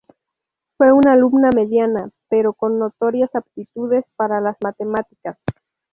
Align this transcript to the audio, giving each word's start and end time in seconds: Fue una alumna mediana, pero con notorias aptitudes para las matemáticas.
Fue 0.77 0.91
una 0.93 1.11
alumna 1.13 1.51
mediana, 1.55 2.09
pero 2.27 2.53
con 2.53 2.79
notorias 2.79 3.35
aptitudes 3.35 4.03
para 4.15 4.41
las 4.41 4.57
matemáticas. 4.63 5.37